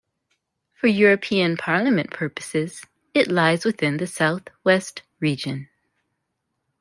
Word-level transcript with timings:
For 0.73 0.87
European 0.87 1.57
Parliament 1.57 2.09
purposes, 2.09 2.81
it 3.13 3.27
lies 3.29 3.65
within 3.65 3.97
the 3.97 4.07
South 4.07 4.47
West 4.63 5.03
Region. 5.19 5.69